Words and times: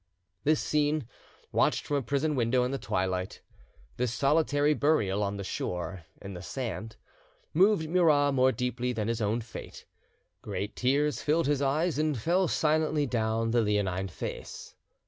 This 0.45 0.59
scene, 0.59 1.07
watched 1.51 1.85
from 1.85 1.97
a 1.97 2.01
prison 2.01 2.33
window 2.33 2.63
in 2.63 2.71
the 2.71 2.79
twilight, 2.79 3.41
this 3.97 4.11
solitary 4.11 4.73
burial 4.73 5.21
on 5.21 5.37
the 5.37 5.43
shore, 5.43 6.05
in 6.19 6.33
the 6.33 6.41
sand, 6.41 6.95
moved 7.53 7.87
Murat 7.87 8.33
more 8.33 8.51
deeply 8.51 8.93
than 8.93 9.07
his 9.07 9.21
own 9.21 9.41
fate. 9.41 9.85
Great 10.41 10.75
tears 10.75 11.21
filled 11.21 11.45
his 11.45 11.61
eyes 11.61 11.99
and 11.99 12.17
fell 12.17 12.47
silently 12.47 13.05
down 13.05 13.51
the 13.51 13.61
leonine 13.61 14.07
face. 14.07 14.73